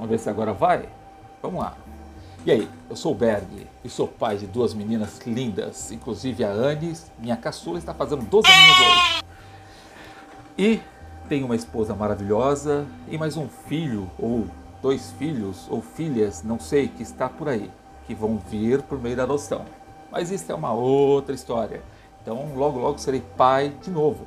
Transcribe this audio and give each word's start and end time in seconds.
Vamos 0.00 0.12
ver 0.12 0.18
se 0.18 0.30
agora 0.30 0.54
vai? 0.54 0.88
Vamos 1.42 1.60
lá. 1.60 1.76
E 2.46 2.50
aí, 2.50 2.66
eu 2.88 2.96
sou 2.96 3.12
o 3.12 3.14
Berg 3.14 3.66
e 3.84 3.90
sou 3.90 4.08
pai 4.08 4.38
de 4.38 4.46
duas 4.46 4.72
meninas 4.72 5.18
lindas, 5.26 5.92
inclusive 5.92 6.42
a 6.42 6.48
Anne, 6.48 6.96
minha 7.18 7.36
caçula, 7.36 7.78
está 7.78 7.92
fazendo 7.92 8.24
12 8.24 8.50
aninhos 8.50 8.78
hoje. 8.80 9.24
E 10.56 10.80
tenho 11.28 11.44
uma 11.44 11.54
esposa 11.54 11.94
maravilhosa 11.94 12.86
e 13.10 13.18
mais 13.18 13.36
um 13.36 13.46
filho, 13.46 14.10
ou 14.18 14.46
dois 14.80 15.10
filhos, 15.18 15.66
ou 15.68 15.82
filhas, 15.82 16.42
não 16.42 16.58
sei, 16.58 16.88
que 16.88 17.02
está 17.02 17.28
por 17.28 17.50
aí, 17.50 17.70
que 18.06 18.14
vão 18.14 18.38
vir 18.38 18.80
por 18.80 18.98
meio 18.98 19.16
da 19.16 19.24
adoção. 19.24 19.66
Mas 20.10 20.30
isso 20.30 20.50
é 20.50 20.54
uma 20.54 20.72
outra 20.72 21.34
história. 21.34 21.82
Então, 22.22 22.54
logo, 22.56 22.78
logo 22.78 22.96
serei 22.96 23.22
pai 23.36 23.74
de 23.82 23.90
novo. 23.90 24.26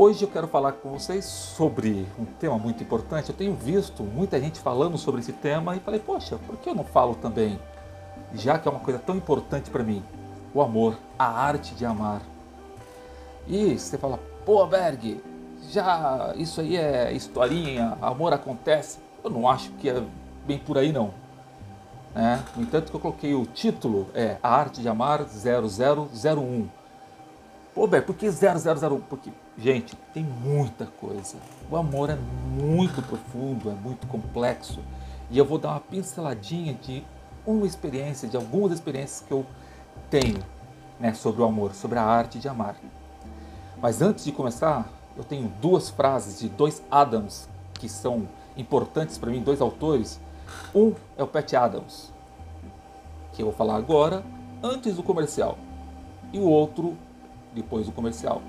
Hoje 0.00 0.22
eu 0.22 0.28
quero 0.28 0.46
falar 0.46 0.74
com 0.74 0.90
vocês 0.90 1.24
sobre 1.24 2.06
um 2.16 2.24
tema 2.24 2.56
muito 2.56 2.80
importante. 2.84 3.30
Eu 3.30 3.34
tenho 3.34 3.52
visto 3.52 4.04
muita 4.04 4.40
gente 4.40 4.60
falando 4.60 4.96
sobre 4.96 5.20
esse 5.20 5.32
tema 5.32 5.74
e 5.74 5.80
falei, 5.80 5.98
poxa, 5.98 6.38
por 6.46 6.56
que 6.56 6.70
eu 6.70 6.74
não 6.76 6.84
falo 6.84 7.16
também? 7.16 7.58
Já 8.32 8.60
que 8.60 8.68
é 8.68 8.70
uma 8.70 8.78
coisa 8.78 9.00
tão 9.00 9.16
importante 9.16 9.70
para 9.70 9.82
mim, 9.82 10.00
o 10.54 10.62
amor, 10.62 10.96
a 11.18 11.26
arte 11.26 11.74
de 11.74 11.84
amar. 11.84 12.22
E 13.48 13.76
você 13.76 13.98
fala, 13.98 14.20
pô, 14.46 14.64
Berg, 14.68 15.20
já 15.68 16.32
isso 16.36 16.60
aí 16.60 16.76
é 16.76 17.12
historinha, 17.12 17.98
amor 18.00 18.32
acontece. 18.32 19.00
Eu 19.24 19.30
não 19.30 19.48
acho 19.48 19.72
que 19.72 19.90
é 19.90 20.00
bem 20.46 20.60
por 20.60 20.78
aí 20.78 20.92
não. 20.92 21.12
É, 22.14 22.38
no 22.54 22.62
entanto 22.62 22.92
que 22.92 22.96
eu 22.96 23.00
coloquei 23.00 23.34
o 23.34 23.44
título 23.46 24.06
é 24.14 24.36
A 24.44 24.48
Arte 24.48 24.80
de 24.80 24.88
Amar 24.88 25.26
0001 25.26 26.77
Pô, 27.74 27.86
Beto, 27.86 28.06
por 28.06 28.16
que 28.16 28.28
001? 28.28 29.00
Porque, 29.08 29.30
gente, 29.56 29.94
tem 30.12 30.24
muita 30.24 30.86
coisa. 30.86 31.36
O 31.70 31.76
amor 31.76 32.10
é 32.10 32.16
muito 32.16 33.02
profundo, 33.02 33.70
é 33.70 33.74
muito 33.74 34.06
complexo. 34.06 34.80
E 35.30 35.38
eu 35.38 35.44
vou 35.44 35.58
dar 35.58 35.70
uma 35.70 35.80
pinceladinha 35.80 36.74
de 36.74 37.04
uma 37.46 37.66
experiência, 37.66 38.28
de 38.28 38.36
algumas 38.36 38.72
experiências 38.72 39.24
que 39.26 39.32
eu 39.32 39.46
tenho 40.10 40.38
né, 40.98 41.14
sobre 41.14 41.42
o 41.42 41.44
amor, 41.44 41.74
sobre 41.74 41.98
a 41.98 42.02
arte 42.02 42.38
de 42.38 42.48
amar. 42.48 42.76
Mas 43.80 44.02
antes 44.02 44.24
de 44.24 44.32
começar, 44.32 44.88
eu 45.16 45.22
tenho 45.22 45.48
duas 45.60 45.88
frases 45.88 46.40
de 46.40 46.48
dois 46.48 46.82
Adams 46.90 47.48
que 47.74 47.88
são 47.88 48.28
importantes 48.56 49.18
para 49.18 49.30
mim, 49.30 49.40
dois 49.40 49.60
autores. 49.60 50.20
Um 50.74 50.94
é 51.16 51.22
o 51.22 51.26
Pat 51.26 51.52
Adams, 51.54 52.12
que 53.32 53.42
eu 53.42 53.46
vou 53.46 53.54
falar 53.54 53.76
agora, 53.76 54.24
antes 54.62 54.96
do 54.96 55.02
comercial. 55.02 55.56
E 56.32 56.38
o 56.38 56.48
outro 56.48 56.96
depois 57.54 57.86
do 57.86 57.92
comercial. 57.92 58.42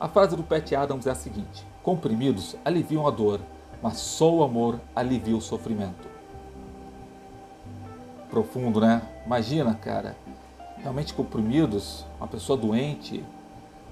A 0.00 0.08
frase 0.08 0.36
do 0.36 0.42
Pat 0.42 0.72
Adams 0.72 1.06
é 1.06 1.10
a 1.10 1.14
seguinte: 1.14 1.66
comprimidos 1.82 2.56
aliviam 2.64 3.06
a 3.06 3.10
dor, 3.10 3.40
mas 3.82 3.98
só 3.98 4.32
o 4.32 4.42
amor 4.42 4.80
alivia 4.94 5.36
o 5.36 5.40
sofrimento. 5.40 6.08
Profundo, 8.30 8.80
né? 8.80 9.02
Imagina, 9.26 9.74
cara. 9.74 10.16
Realmente 10.76 11.12
comprimidos, 11.12 12.04
uma 12.18 12.28
pessoa 12.28 12.56
doente, 12.56 13.24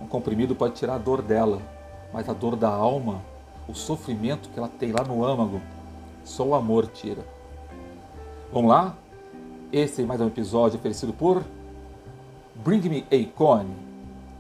um 0.01 0.07
comprimido 0.07 0.55
pode 0.55 0.75
tirar 0.75 0.95
a 0.95 0.99
dor 0.99 1.21
dela, 1.21 1.61
mas 2.13 2.29
a 2.29 2.33
dor 2.33 2.55
da 2.55 2.69
alma, 2.69 3.21
o 3.67 3.75
sofrimento 3.75 4.49
que 4.51 4.59
ela 4.59 4.69
tem 4.69 4.93
lá 4.93 5.03
no 5.03 5.25
âmago, 5.25 5.61
só 6.23 6.45
o 6.45 6.55
amor 6.55 6.87
tira. 6.87 7.27
Vamos 8.53 8.71
lá? 8.71 8.95
Esse 9.73 10.03
é 10.03 10.05
mais 10.05 10.21
um 10.21 10.29
episódio 10.29 10.79
oferecido 10.79 11.13
por 11.13 11.43
Bring 12.55 12.89
Me 12.89 13.05
a 13.11 13.37
Cone 13.37 13.86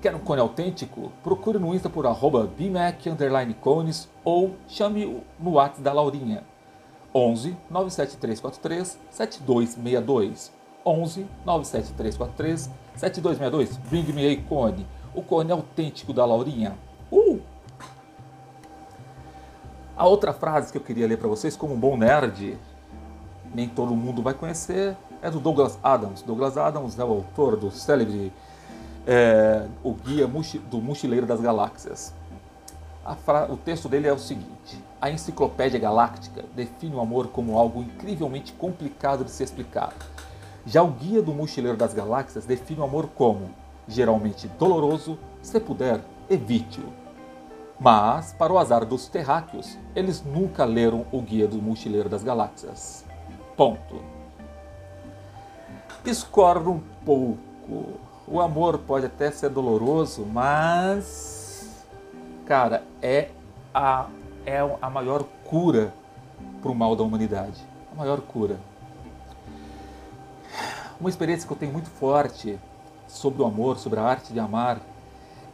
Quer 0.06 0.14
um 0.14 0.20
cone 0.20 0.40
autêntico? 0.40 1.10
Procure 1.20 1.58
no 1.58 1.74
Insta 1.74 1.90
por 1.90 2.06
arroba 2.06 2.48
cones 3.60 4.08
ou 4.24 4.54
chame 4.68 5.20
no 5.36 5.54
WhatsApp 5.54 5.82
da 5.82 5.92
Laurinha. 5.92 6.44
11 7.12 7.56
97343 7.68 9.00
7262. 9.10 10.52
11 10.84 11.26
97343 11.44 12.70
7262. 12.94 13.76
Bring 13.78 14.12
me 14.12 14.32
a 14.32 14.42
cone. 14.48 14.86
O 15.12 15.22
cone 15.22 15.50
autêntico 15.50 16.12
da 16.12 16.24
Laurinha. 16.24 16.78
Uh! 17.10 17.40
A 19.96 20.06
outra 20.06 20.32
frase 20.32 20.70
que 20.70 20.78
eu 20.78 20.82
queria 20.82 21.08
ler 21.08 21.18
para 21.18 21.26
vocês, 21.26 21.56
como 21.56 21.74
um 21.74 21.80
bom 21.80 21.96
nerd, 21.96 22.56
nem 23.52 23.68
todo 23.68 23.96
mundo 23.96 24.22
vai 24.22 24.34
conhecer, 24.34 24.96
é 25.20 25.28
do 25.28 25.40
Douglas 25.40 25.80
Adams. 25.82 26.22
Douglas 26.22 26.56
Adams 26.56 26.96
é 26.96 27.02
o 27.04 27.10
autor 27.10 27.56
do 27.56 27.72
célebre 27.72 28.32
é, 29.06 29.66
o 29.84 29.94
guia 29.94 30.26
do 30.26 30.80
Mochileiro 30.80 31.26
das 31.26 31.40
Galáxias. 31.40 32.12
O 33.48 33.56
texto 33.56 33.88
dele 33.88 34.08
é 34.08 34.12
o 34.12 34.18
seguinte: 34.18 34.82
A 35.00 35.10
Enciclopédia 35.10 35.78
Galáctica 35.78 36.44
define 36.56 36.96
o 36.96 37.00
amor 37.00 37.28
como 37.28 37.56
algo 37.56 37.80
incrivelmente 37.82 38.52
complicado 38.52 39.24
de 39.24 39.30
se 39.30 39.44
explicar. 39.44 39.94
Já 40.66 40.82
o 40.82 40.88
Guia 40.88 41.22
do 41.22 41.32
Mochileiro 41.32 41.78
das 41.78 41.94
Galáxias 41.94 42.44
define 42.44 42.80
o 42.80 42.84
amor 42.84 43.06
como 43.14 43.50
geralmente 43.86 44.48
doloroso, 44.58 45.16
se 45.40 45.60
puder, 45.60 46.00
evite-o. 46.28 46.92
Mas, 47.78 48.32
para 48.32 48.52
o 48.52 48.58
azar 48.58 48.84
dos 48.84 49.06
terráqueos, 49.06 49.78
eles 49.94 50.24
nunca 50.24 50.64
leram 50.64 51.06
o 51.12 51.20
Guia 51.20 51.46
do 51.46 51.62
Mochileiro 51.62 52.08
das 52.08 52.24
Galáxias. 52.24 53.04
Ponto. 53.56 54.02
Discordo 56.02 56.72
um 56.72 56.80
pouco. 57.04 58.00
O 58.28 58.40
amor 58.40 58.78
pode 58.78 59.06
até 59.06 59.30
ser 59.30 59.50
doloroso, 59.50 60.26
mas, 60.26 61.86
cara, 62.44 62.82
é 63.00 63.28
a, 63.72 64.06
é 64.44 64.58
a 64.82 64.90
maior 64.90 65.24
cura 65.44 65.94
para 66.60 66.72
o 66.72 66.74
mal 66.74 66.96
da 66.96 67.04
humanidade. 67.04 67.62
A 67.92 67.94
maior 67.94 68.20
cura. 68.20 68.58
Uma 70.98 71.08
experiência 71.08 71.46
que 71.46 71.52
eu 71.52 71.56
tenho 71.56 71.72
muito 71.72 71.88
forte 71.88 72.58
sobre 73.06 73.42
o 73.42 73.46
amor, 73.46 73.78
sobre 73.78 74.00
a 74.00 74.02
arte 74.02 74.32
de 74.32 74.40
amar, 74.40 74.80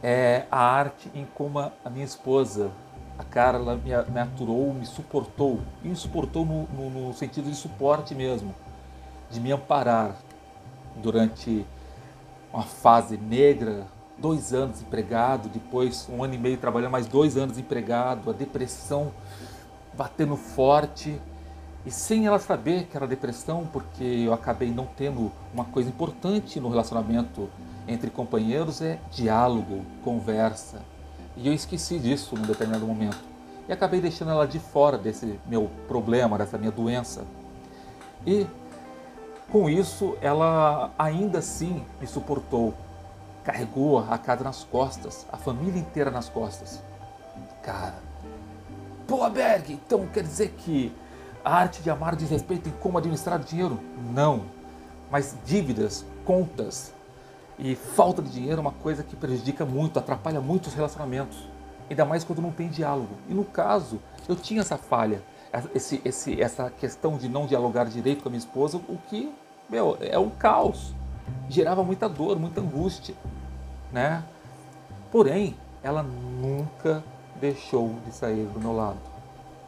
é 0.01 0.45
a 0.49 0.57
arte 0.57 1.11
em 1.13 1.27
como 1.35 1.59
a 1.59 1.89
minha 1.91 2.05
esposa, 2.05 2.71
a 3.19 3.23
Carla, 3.23 3.75
me, 3.75 3.91
me 4.11 4.19
aturou, 4.19 4.73
me 4.73 4.85
suportou. 4.87 5.59
E 5.83 5.87
me 5.89 5.95
suportou 5.95 6.43
no, 6.43 6.63
no, 6.69 6.89
no 6.89 7.13
sentido 7.13 7.51
de 7.51 7.55
suporte 7.55 8.15
mesmo, 8.15 8.55
de 9.29 9.39
me 9.39 9.51
amparar 9.51 10.15
durante 10.95 11.65
uma 12.53 12.63
fase 12.63 13.17
negra, 13.17 13.87
dois 14.17 14.53
anos 14.53 14.81
empregado, 14.81 15.49
depois 15.49 16.07
um 16.07 16.23
ano 16.23 16.35
e 16.35 16.37
meio 16.37 16.57
trabalhando, 16.57 16.91
mais 16.91 17.07
dois 17.07 17.35
anos 17.35 17.57
empregado, 17.57 18.29
a 18.29 18.33
depressão 18.33 19.11
batendo 19.95 20.35
forte. 20.37 21.19
E 21.85 21.91
sem 21.91 22.27
ela 22.27 22.39
saber 22.39 22.85
que 22.85 22.95
era 22.95 23.05
depressão, 23.07 23.67
porque 23.73 24.03
eu 24.03 24.33
acabei 24.33 24.71
não 24.71 24.85
tendo 24.85 25.31
uma 25.53 25.65
coisa 25.65 25.89
importante 25.89 26.59
no 26.59 26.69
relacionamento 26.69 27.49
entre 27.87 28.09
companheiros 28.09 28.81
é 28.81 28.99
diálogo, 29.11 29.83
conversa. 30.03 30.81
E 31.35 31.47
eu 31.47 31.53
esqueci 31.53 31.99
disso 31.99 32.35
num 32.35 32.43
determinado 32.43 32.85
momento. 32.85 33.19
E 33.67 33.73
acabei 33.73 33.99
deixando 33.99 34.31
ela 34.31 34.47
de 34.47 34.59
fora 34.59 34.97
desse 34.97 35.39
meu 35.45 35.69
problema, 35.87 36.37
dessa 36.37 36.57
minha 36.57 36.71
doença. 36.71 37.25
E 38.25 38.47
com 39.53 39.69
isso, 39.69 40.17
ela 40.19 40.89
ainda 40.97 41.37
assim 41.37 41.85
me 42.01 42.07
suportou, 42.07 42.73
carregou 43.43 43.99
a 43.99 44.17
casa 44.17 44.43
nas 44.43 44.63
costas, 44.63 45.27
a 45.31 45.37
família 45.37 45.79
inteira 45.79 46.09
nas 46.09 46.27
costas. 46.27 46.81
Cara, 47.61 47.93
pô, 49.07 49.29
Berg, 49.29 49.73
então 49.73 50.07
quer 50.07 50.23
dizer 50.23 50.55
que 50.57 50.91
a 51.45 51.55
arte 51.55 51.83
de 51.83 51.91
amar 51.91 52.15
diz 52.15 52.31
respeito 52.31 52.67
em 52.67 52.71
como 52.71 52.97
administrar 52.97 53.39
o 53.39 53.43
dinheiro? 53.43 53.79
Não, 54.11 54.41
mas 55.11 55.37
dívidas, 55.45 56.03
contas 56.25 56.91
e 57.59 57.75
falta 57.75 58.23
de 58.23 58.31
dinheiro 58.31 58.57
é 58.57 58.61
uma 58.61 58.71
coisa 58.71 59.03
que 59.03 59.15
prejudica 59.15 59.63
muito, 59.63 59.99
atrapalha 59.99 60.41
muito 60.41 60.65
os 60.65 60.73
relacionamentos, 60.73 61.47
ainda 61.87 62.03
mais 62.05 62.23
quando 62.23 62.41
não 62.41 62.51
tem 62.51 62.69
diálogo. 62.69 63.15
E 63.29 63.35
no 63.35 63.45
caso, 63.45 63.99
eu 64.27 64.35
tinha 64.35 64.61
essa 64.61 64.77
falha, 64.79 65.21
esse, 65.75 66.01
esse, 66.03 66.41
essa 66.41 66.71
questão 66.71 67.17
de 67.17 67.29
não 67.29 67.45
dialogar 67.45 67.85
direito 67.85 68.23
com 68.23 68.29
a 68.29 68.31
minha 68.31 68.39
esposa, 68.39 68.77
o 68.89 68.97
que 69.07 69.31
meu, 69.69 69.97
é 70.01 70.17
um 70.17 70.29
caos. 70.29 70.93
Gerava 71.49 71.83
muita 71.83 72.07
dor, 72.07 72.37
muita 72.37 72.61
angústia, 72.61 73.15
né? 73.91 74.23
Porém, 75.11 75.55
ela 75.81 76.03
nunca 76.03 77.03
deixou 77.39 77.95
de 78.05 78.13
sair 78.13 78.45
do 78.47 78.59
meu 78.59 78.73
lado. 78.73 78.99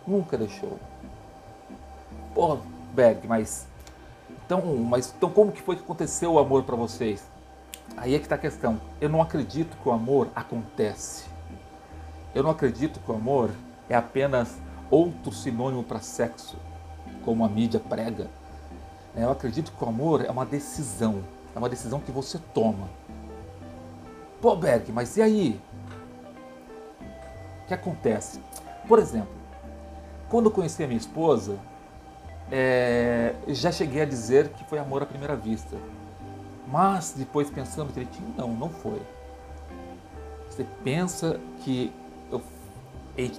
Nunca 0.07 0.37
deixou. 0.37 0.79
Pô, 2.33 2.57
Berg, 2.93 3.27
mas 3.27 3.67
então, 4.45 4.61
mas 4.77 5.13
então 5.15 5.29
como 5.29 5.51
que 5.51 5.61
foi 5.61 5.75
que 5.75 5.83
aconteceu 5.83 6.33
o 6.33 6.39
amor 6.39 6.63
para 6.63 6.75
vocês? 6.75 7.23
Aí 7.97 8.13
é 8.13 8.19
que 8.19 8.25
está 8.25 8.35
a 8.35 8.39
questão. 8.39 8.79
Eu 9.01 9.09
não 9.09 9.21
acredito 9.21 9.75
que 9.77 9.89
o 9.89 9.91
amor 9.91 10.29
acontece. 10.35 11.25
Eu 12.33 12.43
não 12.43 12.51
acredito 12.51 12.99
que 12.99 13.11
o 13.11 13.15
amor 13.15 13.49
é 13.89 13.95
apenas 13.95 14.55
outro 14.91 15.31
sinônimo 15.31 15.83
para 15.83 15.99
sexo, 15.99 16.57
como 17.23 17.43
a 17.43 17.49
mídia 17.49 17.79
prega. 17.79 18.27
É, 19.15 19.23
eu 19.23 19.31
acredito 19.31 19.71
que 19.71 19.83
o 19.83 19.87
amor 19.87 20.25
é 20.25 20.29
uma 20.29 20.45
decisão, 20.45 21.23
é 21.55 21.59
uma 21.59 21.69
decisão 21.69 21.99
que 21.99 22.11
você 22.11 22.39
toma. 22.53 22.89
Pô, 24.41 24.55
Berg, 24.55 24.91
mas 24.91 25.15
e 25.17 25.21
aí? 25.21 25.61
O 27.63 27.67
que 27.67 27.73
acontece? 27.73 28.39
Por 28.87 28.99
exemplo, 28.99 29.33
Quando 30.29 30.45
eu 30.47 30.51
conheci 30.51 30.83
a 30.83 30.87
minha 30.87 30.99
esposa, 30.99 31.57
é, 32.51 33.35
já 33.47 33.71
cheguei 33.71 34.01
a 34.01 34.05
dizer 34.05 34.49
que 34.49 34.63
foi 34.65 34.79
amor 34.79 35.01
à 35.01 35.05
primeira 35.05 35.35
vista. 35.35 35.77
Mas 36.67 37.13
depois 37.15 37.49
pensando 37.49 37.93
direitinho, 37.93 38.33
não, 38.35 38.49
não 38.49 38.69
foi. 38.69 39.01
Você 40.49 40.65
pensa 40.83 41.39
que 41.61 41.91
eu, 42.31 42.41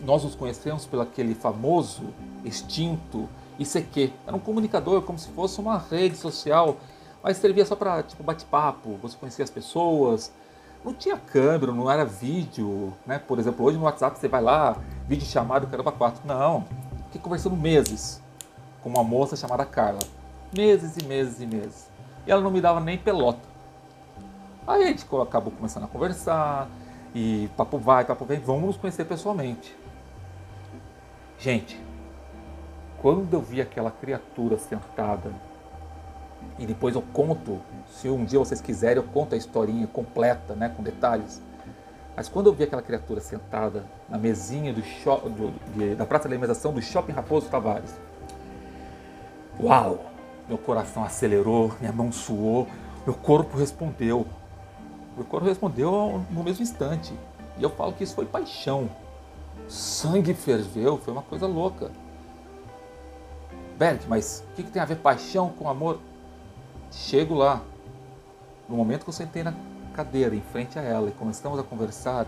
nós 0.02 0.22
nos 0.22 0.34
conhecemos 0.34 0.86
pelo 0.86 1.02
aquele 1.02 1.34
famoso, 1.34 2.04
extinto 2.44 3.28
ICQ. 3.58 4.12
Era 4.26 4.36
um 4.36 4.40
comunicador, 4.40 5.02
como 5.02 5.18
se 5.18 5.28
fosse 5.28 5.60
uma 5.60 5.78
rede 5.78 6.16
social, 6.16 6.76
mas 7.22 7.36
servia 7.36 7.64
só 7.64 7.74
para 7.74 8.02
tipo, 8.02 8.22
bate-papo, 8.22 8.98
você 9.02 9.16
conhecia 9.16 9.44
as 9.44 9.50
pessoas. 9.50 10.32
Não 10.84 10.94
tinha 10.94 11.16
câmera, 11.16 11.72
não 11.72 11.90
era 11.90 12.04
vídeo, 12.04 12.92
né? 13.04 13.18
Por 13.18 13.38
exemplo, 13.38 13.64
hoje 13.64 13.76
no 13.76 13.84
WhatsApp 13.84 14.18
você 14.18 14.28
vai 14.28 14.40
lá, 14.40 14.76
vídeo 15.08 15.26
chamado, 15.26 15.66
caramba, 15.66 15.90
quatro. 15.90 16.20
Não, 16.24 16.64
fiquei 17.06 17.20
conversando 17.20 17.56
meses 17.56 18.22
com 18.82 18.88
uma 18.88 19.02
moça 19.02 19.34
chamada 19.34 19.64
Carla. 19.64 19.98
Meses 20.56 20.96
e 20.96 21.04
meses 21.04 21.40
e 21.40 21.46
meses. 21.46 21.90
E 22.26 22.30
ela 22.30 22.40
não 22.40 22.50
me 22.50 22.60
dava 22.60 22.78
nem 22.78 22.96
pelota. 22.96 23.40
Aí 24.66 24.84
a 24.84 24.86
gente 24.86 25.06
acabou 25.20 25.52
começando 25.52 25.84
a 25.84 25.88
conversar, 25.88 26.68
e 27.14 27.48
papo 27.56 27.78
vai, 27.78 28.04
papo 28.04 28.24
vem, 28.24 28.38
vamos 28.38 28.64
nos 28.64 28.76
conhecer 28.76 29.04
pessoalmente. 29.06 29.74
Gente, 31.38 31.80
quando 33.00 33.32
eu 33.34 33.40
vi 33.40 33.60
aquela 33.60 33.90
criatura 33.90 34.58
sentada, 34.58 35.30
e 36.58 36.66
depois 36.66 36.94
eu 36.94 37.02
conto, 37.12 37.60
se 37.88 38.08
um 38.08 38.24
dia 38.24 38.38
vocês 38.38 38.60
quiserem, 38.60 38.96
eu 38.96 39.02
conto 39.02 39.34
a 39.34 39.38
historinha 39.38 39.86
completa, 39.86 40.54
né, 40.54 40.72
com 40.74 40.82
detalhes. 40.82 41.40
Mas 42.16 42.28
quando 42.28 42.46
eu 42.46 42.54
vi 42.54 42.64
aquela 42.64 42.82
criatura 42.82 43.20
sentada 43.20 43.84
na 44.08 44.16
mesinha 44.16 44.72
do, 44.72 44.80
do 44.80 45.52
de, 45.74 45.94
da 45.94 46.06
praça 46.06 46.28
de 46.28 46.34
alimentação 46.34 46.72
do 46.72 46.80
Shopping 46.80 47.12
Raposo 47.12 47.48
Tavares, 47.48 47.94
Uau! 49.58 50.00
Meu 50.48 50.58
coração 50.58 51.02
acelerou, 51.02 51.72
minha 51.80 51.92
mão 51.92 52.12
suou, 52.12 52.68
meu 53.04 53.14
corpo 53.14 53.56
respondeu. 53.56 54.26
Meu 55.16 55.24
corpo 55.24 55.46
respondeu 55.46 56.22
no 56.30 56.44
mesmo 56.44 56.62
instante. 56.62 57.12
E 57.58 57.62
eu 57.62 57.70
falo 57.70 57.92
que 57.94 58.04
isso 58.04 58.14
foi 58.14 58.26
paixão. 58.26 58.88
Sangue 59.66 60.34
ferveu, 60.34 60.98
foi 60.98 61.12
uma 61.12 61.22
coisa 61.22 61.46
louca. 61.46 61.90
Berg, 63.78 64.00
mas 64.08 64.42
o 64.50 64.54
que, 64.54 64.62
que 64.62 64.70
tem 64.70 64.80
a 64.80 64.86
ver 64.86 64.96
paixão 64.96 65.50
com 65.50 65.68
amor? 65.68 66.00
Chego 66.90 67.34
lá. 67.34 67.60
No 68.68 68.76
momento 68.76 69.04
que 69.04 69.10
eu 69.10 69.14
sentei 69.14 69.42
na 69.42 69.52
cadeira 69.94 70.34
em 70.34 70.40
frente 70.40 70.78
a 70.78 70.82
ela 70.82 71.08
e 71.08 71.12
começamos 71.12 71.58
a 71.58 71.62
conversar, 71.62 72.26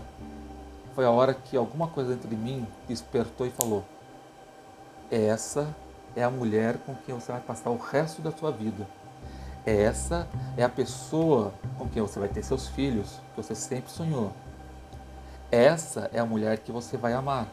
foi 0.93 1.05
a 1.05 1.09
hora 1.11 1.33
que 1.33 1.57
alguma 1.57 1.87
coisa 1.87 2.11
dentro 2.11 2.29
de 2.29 2.35
mim 2.35 2.67
despertou 2.87 3.47
e 3.47 3.49
falou: 3.49 3.83
Essa 5.09 5.67
é 6.15 6.23
a 6.23 6.29
mulher 6.29 6.77
com 6.85 6.93
quem 7.05 7.15
você 7.15 7.31
vai 7.31 7.41
passar 7.41 7.71
o 7.71 7.77
resto 7.77 8.21
da 8.21 8.31
sua 8.31 8.51
vida. 8.51 8.87
Essa 9.65 10.27
é 10.55 10.63
a 10.63 10.69
pessoa 10.69 11.53
com 11.77 11.87
quem 11.87 12.01
você 12.01 12.19
vai 12.19 12.29
ter 12.29 12.43
seus 12.43 12.67
filhos, 12.67 13.19
que 13.33 13.41
você 13.41 13.55
sempre 13.55 13.91
sonhou. 13.91 14.31
Essa 15.51 16.09
é 16.13 16.19
a 16.19 16.25
mulher 16.25 16.59
que 16.59 16.71
você 16.71 16.95
vai 16.95 17.13
amar. 17.13 17.47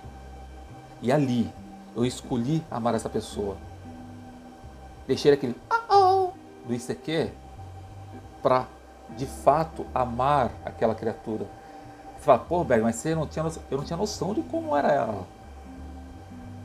E 1.01 1.11
ali, 1.11 1.51
eu 1.95 2.05
escolhi 2.05 2.63
amar 2.71 2.95
essa 2.95 3.09
pessoa. 3.09 3.57
Deixei 5.07 5.33
aquele 5.33 5.55
oh 5.91 6.31
do 6.67 6.75
ICQ 6.75 7.31
para, 8.43 8.67
de 9.17 9.27
fato, 9.27 9.87
amar 9.95 10.51
aquela 10.65 10.95
criatura. 10.95 11.47
Você 12.17 12.25
fala, 12.25 12.39
pô, 12.39 12.65
Berg, 12.65 12.83
mas 12.83 12.97
você 12.97 13.15
não 13.15 13.27
tinha 13.27 13.43
noção, 13.43 13.63
eu 13.71 13.79
não 13.79 13.85
tinha 13.85 13.97
noção 13.97 14.35
de 14.35 14.43
como 14.43 14.77
era 14.77 14.93
ela 14.93 15.37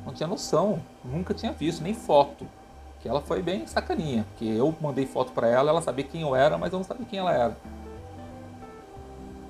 não 0.05 0.13
tinha 0.13 0.27
noção, 0.27 0.81
nunca 1.03 1.33
tinha 1.33 1.51
visto, 1.51 1.81
nem 1.81 1.93
foto. 1.93 2.45
Que 2.99 3.09
ela 3.09 3.21
foi 3.21 3.41
bem 3.41 3.65
sacaninha, 3.65 4.25
porque 4.29 4.45
eu 4.45 4.73
mandei 4.79 5.05
foto 5.05 5.31
para 5.31 5.47
ela, 5.47 5.71
ela 5.71 5.81
sabia 5.81 6.05
quem 6.05 6.21
eu 6.21 6.35
era, 6.35 6.57
mas 6.57 6.71
eu 6.71 6.79
não 6.79 6.83
sabia 6.83 7.05
quem 7.05 7.19
ela 7.19 7.33
era. 7.33 7.57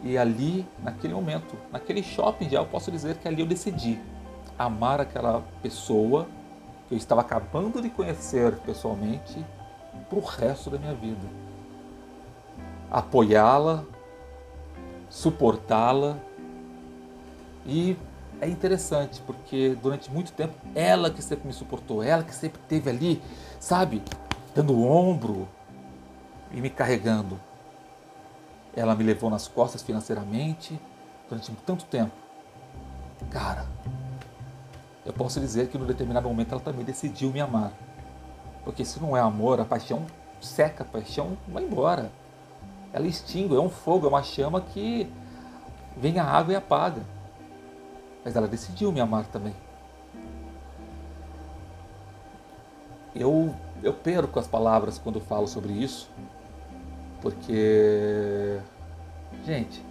E 0.04 0.18
ali, 0.18 0.66
naquele 0.82 1.14
momento, 1.14 1.56
naquele 1.72 2.02
shopping 2.02 2.50
já 2.50 2.60
eu 2.60 2.66
posso 2.66 2.92
dizer 2.92 3.18
que 3.18 3.28
ali 3.28 3.42
eu 3.42 3.46
decidi 3.46 4.00
amar 4.58 5.02
aquela 5.02 5.44
pessoa 5.62 6.28
que 6.92 6.96
eu 6.96 6.98
estava 6.98 7.22
acabando 7.22 7.82
de 7.82 7.90
conhecer 7.90 8.54
pessoalmente 8.66 9.46
para 10.10 10.20
o 10.20 10.22
resto 10.22 10.70
da 10.70 10.78
minha 10.78 10.94
vida. 10.94 11.26
Apoiá-la, 12.92 13.86
suportá-la 15.10 16.18
e 17.66 17.96
é 18.42 18.50
interessante, 18.50 19.22
porque 19.22 19.78
durante 19.82 20.12
muito 20.12 20.34
tempo, 20.34 20.54
ela 20.76 21.10
que 21.10 21.22
sempre 21.22 21.48
me 21.48 21.54
suportou, 21.54 22.04
ela 22.04 22.24
que 22.24 22.36
sempre 22.36 22.60
esteve 22.62 22.90
ali, 22.90 23.24
sabe, 23.58 24.04
dando 24.54 24.74
o 24.74 24.86
ombro 24.86 25.48
e 26.52 26.60
me 26.60 26.70
carregando. 26.70 27.40
Ela 28.76 28.96
me 28.96 29.04
levou 29.06 29.30
nas 29.30 29.48
costas 29.48 29.82
financeiramente 29.82 30.78
durante 31.30 31.54
tanto 31.66 31.86
tempo. 31.86 32.12
Cara, 33.30 33.66
eu 35.12 35.14
posso 35.14 35.42
dizer 35.42 35.68
que 35.68 35.78
no 35.78 35.86
determinado 35.86 36.28
momento 36.28 36.54
ela 36.54 36.62
também 36.62 36.86
decidiu 36.86 37.32
me 37.32 37.42
amar. 37.42 37.74
Porque 38.64 38.86
se 38.86 39.00
não 39.00 39.16
é 39.16 39.20
amor, 39.20 39.60
a 39.60 39.66
paixão 39.66 40.06
seca, 40.40 40.84
a 40.84 40.86
paixão 40.86 41.38
vai 41.50 41.64
embora. 41.64 42.10
Ela 42.94 43.08
extingue, 43.08 43.56
é 43.56 43.60
um 43.60 43.70
fogo, 43.70 44.06
é 44.06 44.10
uma 44.10 44.24
chama 44.24 44.62
que 44.62 45.12
vem 45.98 46.18
a 46.18 46.24
água 46.24 46.54
e 46.54 46.56
apaga. 46.56 47.02
Mas 48.24 48.36
ela 48.36 48.48
decidiu 48.48 48.92
me 48.92 49.02
amar 49.02 49.26
também. 49.26 49.54
Eu, 53.14 53.54
eu 53.84 53.94
perco 53.94 54.40
as 54.40 54.48
palavras 54.48 54.98
quando 54.98 55.20
falo 55.20 55.48
sobre 55.48 55.74
isso, 55.74 56.10
porque, 57.22 58.62
gente, 59.46 59.84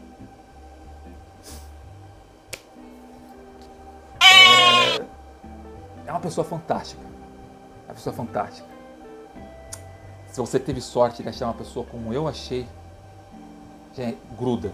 é 6.11 6.12
uma 6.12 6.21
pessoa 6.21 6.45
fantástica. 6.45 7.03
É 7.87 7.91
uma 7.91 7.95
pessoa 7.95 8.15
fantástica. 8.15 8.69
Se 10.31 10.41
você 10.41 10.59
teve 10.59 10.81
sorte 10.81 11.23
de 11.23 11.29
achar 11.29 11.47
uma 11.47 11.55
pessoa 11.55 11.87
como 11.87 12.12
eu 12.12 12.29
achei, 12.29 12.67
gente, 13.95 14.19
gruda 14.38 14.73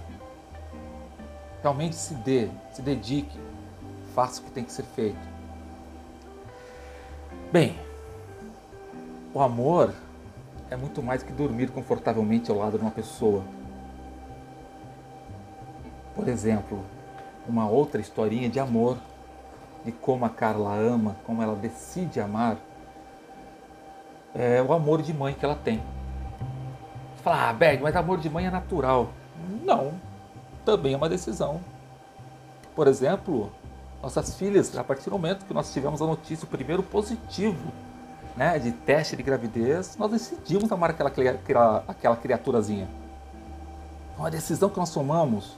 realmente 1.62 1.96
se 1.96 2.14
dê, 2.14 2.48
se 2.72 2.80
dedique, 2.80 3.36
faça 4.14 4.40
o 4.40 4.44
que 4.44 4.50
tem 4.52 4.62
que 4.62 4.72
ser 4.72 4.84
feito. 4.84 5.18
Bem, 7.52 7.76
o 9.34 9.40
amor 9.40 9.92
é 10.70 10.76
muito 10.76 11.02
mais 11.02 11.22
que 11.22 11.32
dormir 11.32 11.70
confortavelmente 11.70 12.50
ao 12.50 12.58
lado 12.58 12.78
de 12.78 12.84
uma 12.84 12.90
pessoa. 12.90 13.42
Por 16.14 16.28
exemplo, 16.28 16.84
uma 17.48 17.68
outra 17.68 18.00
historinha 18.00 18.48
de 18.48 18.60
amor, 18.60 18.96
de 19.86 19.92
como 19.92 20.24
a 20.24 20.28
Carla 20.28 20.74
ama, 20.74 21.16
como 21.24 21.40
ela 21.40 21.54
decide 21.54 22.20
amar, 22.20 22.56
é 24.34 24.60
o 24.60 24.72
amor 24.72 25.00
de 25.00 25.14
mãe 25.14 25.32
que 25.32 25.44
ela 25.44 25.54
tem. 25.54 25.78
Você 27.14 27.22
fala, 27.22 27.48
ah, 27.48 27.52
Berg, 27.52 27.82
mas 27.82 27.94
amor 27.94 28.18
de 28.18 28.28
mãe 28.28 28.46
é 28.46 28.50
natural. 28.50 29.10
Não, 29.64 29.92
também 30.64 30.94
é 30.94 30.96
uma 30.96 31.08
decisão. 31.08 31.60
Por 32.74 32.88
exemplo, 32.88 33.50
nossas 34.02 34.36
filhas, 34.36 34.76
a 34.76 34.82
partir 34.82 35.04
do 35.04 35.12
momento 35.12 35.46
que 35.46 35.54
nós 35.54 35.72
tivemos 35.72 36.02
a 36.02 36.06
notícia, 36.06 36.44
o 36.44 36.48
primeiro 36.48 36.82
positivo 36.82 37.72
né, 38.36 38.58
de 38.58 38.72
teste 38.72 39.16
de 39.16 39.22
gravidez, 39.22 39.96
nós 39.96 40.10
decidimos 40.10 40.70
amar 40.70 40.90
aquela, 40.90 41.12
aquela 41.86 42.16
criaturazinha. 42.16 42.88
É 44.16 44.20
uma 44.20 44.30
decisão 44.30 44.68
que 44.68 44.78
nós 44.78 44.90
tomamos, 44.90 45.56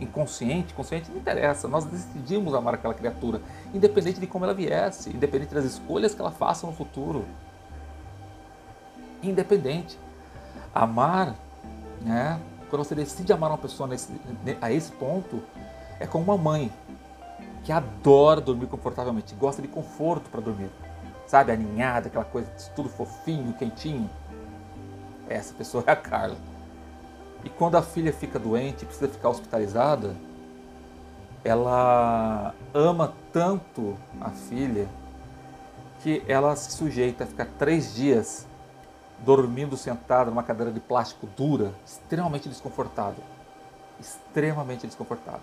inconsciente, 0.00 0.74
consciente, 0.74 1.10
não 1.10 1.18
interessa, 1.18 1.68
nós 1.68 1.84
decidimos 1.84 2.54
amar 2.54 2.74
aquela 2.74 2.94
criatura, 2.94 3.40
independente 3.74 4.18
de 4.18 4.26
como 4.26 4.44
ela 4.44 4.54
viesse, 4.54 5.10
independente 5.10 5.54
das 5.54 5.64
escolhas 5.64 6.14
que 6.14 6.20
ela 6.20 6.30
faça 6.30 6.66
no 6.66 6.72
futuro. 6.72 7.24
Independente. 9.22 9.98
Amar 10.74 11.34
né, 12.00 12.40
quando 12.68 12.84
você 12.84 12.94
decide 12.94 13.32
amar 13.32 13.50
uma 13.50 13.58
pessoa 13.58 13.88
nesse, 13.88 14.12
a 14.60 14.72
esse 14.72 14.92
ponto, 14.92 15.42
é 15.98 16.06
como 16.06 16.24
uma 16.24 16.38
mãe 16.38 16.72
que 17.64 17.72
adora 17.72 18.40
dormir 18.40 18.66
confortavelmente, 18.66 19.34
gosta 19.34 19.60
de 19.60 19.68
conforto 19.68 20.30
para 20.30 20.40
dormir. 20.40 20.70
Sabe, 21.26 21.52
aninhada, 21.52 22.08
aquela 22.08 22.24
coisa, 22.24 22.48
tudo 22.74 22.88
fofinho, 22.88 23.52
quentinho. 23.52 24.10
Essa 25.28 25.54
pessoa 25.54 25.84
é 25.86 25.92
a 25.92 25.96
Carla. 25.96 26.36
E 27.44 27.48
quando 27.48 27.76
a 27.76 27.82
filha 27.82 28.12
fica 28.12 28.38
doente, 28.38 28.84
precisa 28.84 29.08
ficar 29.08 29.30
hospitalizada, 29.30 30.14
ela 31.42 32.54
ama 32.74 33.14
tanto 33.32 33.96
a 34.20 34.30
filha 34.30 34.86
que 36.02 36.22
ela 36.26 36.54
se 36.56 36.72
sujeita 36.72 37.24
a 37.24 37.26
ficar 37.26 37.46
três 37.58 37.94
dias 37.94 38.46
dormindo 39.24 39.76
sentada 39.76 40.30
numa 40.30 40.42
cadeira 40.42 40.72
de 40.72 40.80
plástico 40.80 41.26
dura, 41.36 41.72
extremamente 41.84 42.48
desconfortável. 42.48 43.22
Extremamente 43.98 44.86
desconfortável. 44.86 45.42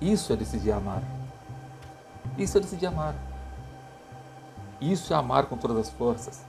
Isso 0.00 0.32
é 0.32 0.36
decidir 0.36 0.72
amar. 0.72 1.02
Isso 2.38 2.56
é 2.56 2.60
decidir 2.60 2.86
amar. 2.86 3.14
Isso 4.80 5.12
é 5.12 5.16
amar 5.16 5.46
com 5.46 5.58
todas 5.58 5.76
as 5.76 5.90
forças. 5.90 6.42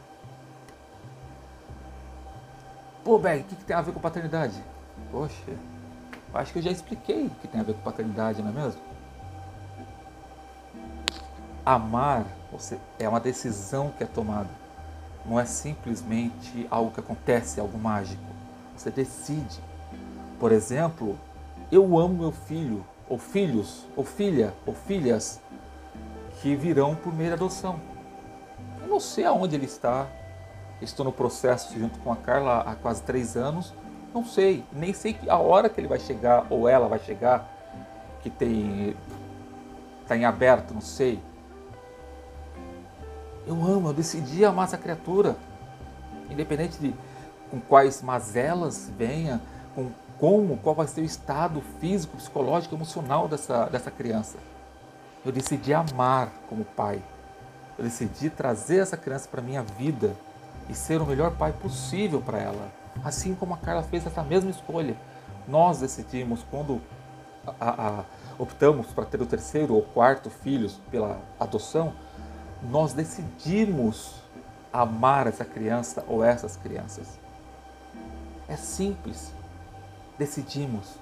Pô, 3.04 3.18
Berg, 3.18 3.42
o 3.42 3.44
que, 3.46 3.56
que 3.56 3.66
tem 3.66 3.76
a 3.76 3.82
ver 3.82 3.94
com 3.94 4.00
paternidade? 4.00 4.64
Poxa, 5.12 5.34
acho 6.34 6.54
que 6.54 6.60
eu 6.60 6.64
já 6.64 6.72
expliquei 6.72 7.26
o 7.26 7.30
que 7.30 7.48
tem 7.48 7.60
a 7.60 7.64
ver 7.64 7.74
com 7.74 7.82
paternidade, 7.82 8.42
não 8.44 8.50
é 8.50 8.54
mesmo? 8.54 8.82
Amar 11.66 12.26
é 13.00 13.10
uma 13.10 13.20
decisão 13.20 13.92
que 13.98 14.04
é 14.04 14.08
tomada. 14.08 14.50
Não 15.26 15.40
é 15.40 15.46
simplesmente 15.46 16.68
algo 16.70 16.92
que 16.92 17.00
acontece, 17.00 17.60
algo 17.60 17.78
mágico. 17.78 18.22
Você 18.78 18.92
decide. 18.92 19.60
Por 20.40 20.52
exemplo, 20.52 21.18
eu 21.72 21.98
amo 21.98 22.16
meu 22.16 22.32
filho, 22.32 22.86
ou 23.08 23.18
filhos, 23.18 23.86
ou 23.96 24.04
filha, 24.04 24.54
ou 24.66 24.74
filhas 24.74 25.40
que 26.42 26.56
virão 26.56 26.96
por 26.96 27.14
meio 27.14 27.30
de 27.30 27.34
adoção. 27.34 27.80
Eu 28.82 28.88
não 28.88 29.00
sei 29.00 29.26
aonde 29.26 29.56
ele 29.56 29.66
está. 29.66 30.08
Estou 30.82 31.06
no 31.06 31.12
processo 31.12 31.78
junto 31.78 32.00
com 32.00 32.12
a 32.12 32.16
Carla 32.16 32.62
há 32.62 32.76
quase 32.76 33.04
três 33.04 33.38
anos. 33.38 33.74
Não 34.14 34.26
sei, 34.26 34.64
nem 34.74 34.94
sei 34.94 35.18
a 35.28 35.38
hora 35.38 35.70
que 35.70 35.80
ele 35.80 35.88
vai 35.88 36.00
chegar 36.00 36.46
ou 36.50 36.68
ela 36.68 36.88
vai 36.88 37.00
chegar, 37.00 37.48
que 38.22 38.30
tem 38.30 38.96
está 40.02 40.18
em 40.18 40.26
aberto, 40.26 40.74
não 40.74 40.82
sei. 40.82 41.22
Eu 43.48 43.54
amo, 43.64 43.90
eu 43.90 43.94
decidi 43.94 44.44
amar 44.44 44.66
essa 44.66 44.78
criatura, 44.78 45.38
independente 46.30 46.78
de 46.78 46.94
com 47.50 47.60
quais 47.60 48.02
mazelas 48.02 48.92
venha, 48.98 49.42
com 49.74 49.90
como, 50.20 50.58
qual 50.58 50.76
vai 50.76 50.88
ser 50.88 51.02
o 51.02 51.06
estado 51.06 51.62
físico, 51.80 52.18
psicológico, 52.18 52.76
emocional 52.76 53.28
dessa, 53.28 53.66
dessa 53.66 53.90
criança. 53.90 54.38
Eu 55.26 55.32
decidi 55.32 55.74
amar 55.74 56.30
como 56.48 56.64
pai. 56.64 57.02
Eu 57.78 57.84
decidi 57.84 58.30
trazer 58.30 58.78
essa 58.78 58.96
criança 58.96 59.28
para 59.28 59.42
minha 59.42 59.64
vida 59.64 60.16
e 60.70 60.74
ser 60.74 61.02
o 61.02 61.06
melhor 61.06 61.32
pai 61.32 61.52
possível 61.54 62.22
para 62.22 62.40
ela. 62.40 62.72
Assim 63.04 63.34
como 63.34 63.54
a 63.54 63.58
Carla 63.58 63.84
fez 63.84 64.06
essa 64.06 64.24
mesma 64.24 64.50
escolha. 64.50 64.96
Nós 65.48 65.80
decidimos 65.80 66.46
quando 66.50 66.82
a, 67.60 67.70
a, 67.70 68.04
optamos 68.38 68.88
para 68.88 69.06
ter 69.06 69.22
o 69.22 69.26
terceiro 69.26 69.74
ou 69.74 69.82
quarto 69.82 70.30
filhos 70.30 70.80
pela 70.90 71.20
adoção, 71.40 71.94
nós 72.62 72.94
decidimos 72.94 74.16
amar 74.72 75.28
essa 75.28 75.44
criança 75.44 76.04
ou 76.08 76.24
essas 76.24 76.56
crianças. 76.56 77.20
É 78.48 78.56
simples. 78.56 79.34
Decidimos. 80.18 80.96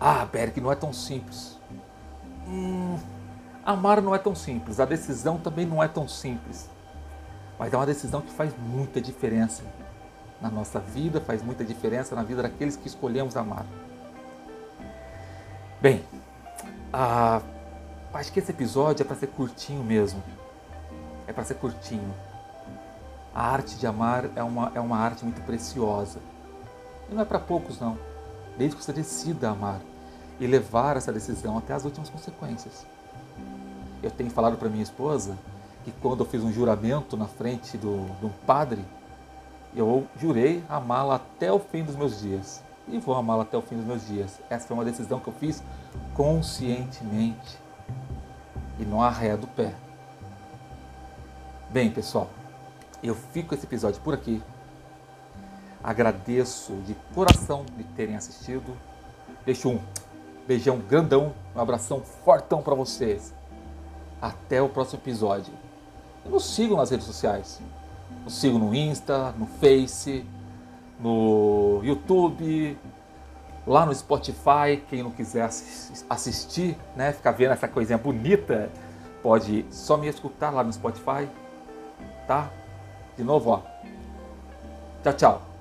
Ah, 0.00 0.24
Berg, 0.24 0.60
não 0.60 0.72
é 0.72 0.74
tão 0.74 0.92
simples. 0.92 1.58
Hum, 2.46 2.98
amar 3.64 4.02
não 4.02 4.14
é 4.14 4.18
tão 4.18 4.34
simples. 4.34 4.80
A 4.80 4.84
decisão 4.84 5.38
também 5.38 5.64
não 5.64 5.82
é 5.82 5.88
tão 5.88 6.08
simples. 6.08 6.68
Mas 7.58 7.72
é 7.72 7.76
uma 7.76 7.86
decisão 7.86 8.20
que 8.20 8.32
faz 8.32 8.52
muita 8.58 9.00
diferença 9.00 9.62
na 10.40 10.50
nossa 10.50 10.80
vida, 10.80 11.20
faz 11.20 11.42
muita 11.42 11.64
diferença 11.64 12.14
na 12.14 12.22
vida 12.22 12.42
daqueles 12.42 12.76
que 12.76 12.86
escolhemos 12.86 13.36
amar. 13.36 13.64
Bem, 15.80 16.04
ah, 16.92 17.40
acho 18.12 18.32
que 18.32 18.40
esse 18.40 18.50
episódio 18.50 19.02
é 19.02 19.06
para 19.06 19.16
ser 19.16 19.28
curtinho 19.28 19.84
mesmo. 19.84 20.22
É 21.26 21.32
para 21.32 21.44
ser 21.44 21.54
curtinho. 21.54 22.14
A 23.34 23.48
arte 23.50 23.76
de 23.76 23.86
amar 23.86 24.30
é 24.36 24.42
uma, 24.42 24.72
é 24.74 24.80
uma 24.80 24.98
arte 24.98 25.24
muito 25.24 25.40
preciosa. 25.42 26.18
E 27.10 27.14
não 27.14 27.22
é 27.22 27.24
para 27.24 27.38
poucos, 27.38 27.80
não. 27.80 27.98
Desde 28.56 28.76
que 28.76 28.84
você 28.84 28.92
decida 28.92 29.50
amar 29.50 29.80
e 30.38 30.46
levar 30.46 30.96
essa 30.96 31.12
decisão 31.12 31.56
até 31.58 31.72
as 31.72 31.84
últimas 31.84 32.08
consequências. 32.10 32.86
Eu 34.02 34.10
tenho 34.10 34.30
falado 34.30 34.56
para 34.56 34.68
minha 34.68 34.82
esposa 34.82 35.36
que 35.84 35.92
quando 36.00 36.20
eu 36.20 36.26
fiz 36.26 36.42
um 36.42 36.52
juramento 36.52 37.16
na 37.16 37.26
frente 37.26 37.76
do, 37.76 38.06
de 38.18 38.26
um 38.26 38.32
padre, 38.46 38.82
eu 39.76 40.06
jurei 40.18 40.64
amá-la 40.68 41.16
até 41.16 41.52
o 41.52 41.58
fim 41.58 41.82
dos 41.82 41.94
meus 41.94 42.20
dias. 42.20 42.62
E 42.88 42.98
vou 42.98 43.14
amá-la 43.14 43.42
até 43.42 43.56
o 43.56 43.62
fim 43.62 43.76
dos 43.76 43.84
meus 43.84 44.06
dias. 44.06 44.40
Essa 44.48 44.66
foi 44.66 44.76
uma 44.76 44.84
decisão 44.84 45.20
que 45.20 45.28
eu 45.28 45.34
fiz 45.34 45.62
conscientemente. 46.14 47.58
E 48.78 48.84
não 48.84 49.02
arreia 49.02 49.36
do 49.36 49.46
pé. 49.46 49.74
Bem, 51.70 51.90
pessoal, 51.90 52.28
eu 53.02 53.14
fico 53.14 53.54
esse 53.54 53.66
episódio 53.66 54.00
por 54.00 54.14
aqui. 54.14 54.42
Agradeço 55.82 56.72
de 56.86 56.94
coração 57.14 57.64
de 57.76 57.84
terem 57.84 58.16
assistido. 58.16 58.76
Deixo 59.44 59.68
um 59.68 59.80
beijão 60.46 60.78
grandão, 60.78 61.34
um 61.54 61.60
abração 61.60 62.00
fortão 62.00 62.62
para 62.62 62.74
vocês. 62.74 63.34
Até 64.20 64.62
o 64.62 64.68
próximo 64.68 65.00
episódio. 65.02 65.52
E 66.24 66.28
nos 66.28 66.54
sigam 66.54 66.76
nas 66.76 66.90
redes 66.90 67.06
sociais. 67.06 67.60
Nos 68.24 68.34
sigam 68.34 68.58
no 68.58 68.74
Insta, 68.74 69.32
no 69.38 69.46
Face, 69.46 70.24
no 71.00 71.80
YouTube, 71.82 72.78
lá 73.66 73.84
no 73.84 73.94
Spotify. 73.94 74.82
Quem 74.88 75.02
não 75.02 75.10
quiser 75.10 75.48
assistir, 76.08 76.76
né, 76.96 77.12
ficar 77.12 77.32
vendo 77.32 77.52
essa 77.52 77.68
coisinha 77.68 77.98
bonita, 77.98 78.70
pode 79.22 79.64
só 79.70 79.96
me 79.96 80.08
escutar 80.08 80.50
lá 80.50 80.62
no 80.62 80.72
Spotify, 80.72 81.28
tá? 82.26 82.50
De 83.16 83.24
novo, 83.24 83.50
ó. 83.50 83.62
Tchau, 85.02 85.12
tchau. 85.12 85.53